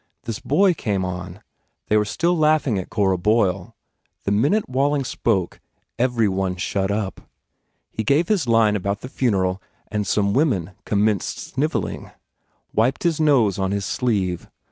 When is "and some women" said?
9.91-10.71